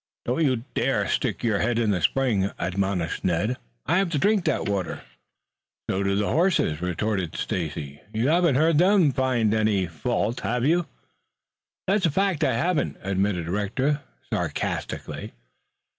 [0.25, 3.57] "Don't you dare stick your head in the spring," admonished Ned.
[3.85, 5.03] "I have to drink that water."
[5.87, 8.01] "So do the horses," retorted Stacy.
[8.11, 10.87] "You haven't heard them find any fault, have you?"
[11.85, 14.01] "That's a fact, I haven't," admitted Rector
[14.33, 15.33] sarcastically.